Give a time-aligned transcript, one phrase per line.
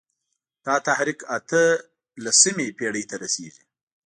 [0.65, 1.63] دا تحریک اته
[2.25, 3.65] لسمې پېړۍ ته رسېږي.